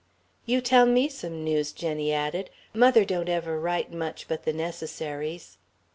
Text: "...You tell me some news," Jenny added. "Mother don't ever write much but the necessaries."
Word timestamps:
"...You 0.51 0.61
tell 0.61 0.87
me 0.87 1.09
some 1.09 1.43
news," 1.43 1.71
Jenny 1.71 2.11
added. 2.11 2.49
"Mother 2.73 3.05
don't 3.05 3.29
ever 3.29 3.59
write 3.59 3.93
much 3.93 4.27
but 4.27 4.45
the 4.45 4.51
necessaries." 4.53 5.59